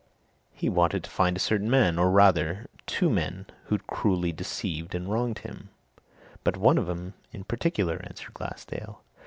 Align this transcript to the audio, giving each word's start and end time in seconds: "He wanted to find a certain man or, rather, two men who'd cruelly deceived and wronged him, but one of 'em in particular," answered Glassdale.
"He 0.51 0.67
wanted 0.67 1.03
to 1.03 1.11
find 1.11 1.37
a 1.37 1.39
certain 1.39 1.69
man 1.69 1.99
or, 1.99 2.09
rather, 2.09 2.65
two 2.87 3.07
men 3.07 3.45
who'd 3.65 3.85
cruelly 3.85 4.31
deceived 4.31 4.95
and 4.95 5.07
wronged 5.07 5.37
him, 5.45 5.69
but 6.43 6.57
one 6.57 6.79
of 6.79 6.89
'em 6.89 7.13
in 7.31 7.43
particular," 7.43 8.01
answered 8.03 8.33
Glassdale. 8.33 9.03